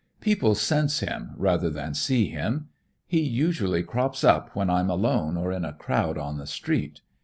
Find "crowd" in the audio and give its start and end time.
5.73-6.17